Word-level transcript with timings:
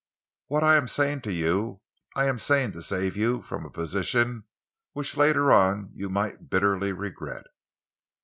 What 0.47 0.63
I 0.63 0.77
am 0.77 0.87
saying 0.87 1.21
to 1.29 1.31
you, 1.31 1.81
I 2.15 2.25
am 2.25 2.39
saying 2.39 2.71
to 2.71 2.81
save 2.81 3.15
you 3.15 3.43
from 3.43 3.67
a 3.67 3.69
position 3.69 4.45
which 4.93 5.15
later 5.15 5.51
on 5.51 5.91
you 5.93 6.09
might 6.09 6.49
bitterly 6.49 6.91
regret." 6.91 7.45